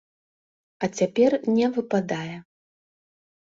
А 0.87 0.89
цяпер 1.01 1.31
не 1.59 1.67
выпадае. 1.77 2.35